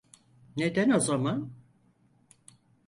Neden 0.57 0.89
o 0.89 0.99
zaman? 0.99 1.51